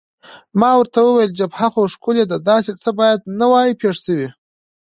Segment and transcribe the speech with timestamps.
[0.59, 4.29] ما ورته وویل: جبهه خو ښکلې ده، داسې څه باید نه وای پېښ شوي.